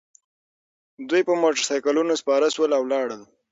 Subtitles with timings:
[1.09, 3.21] دوی په موټرسایکلونو سپاره شول او لاړل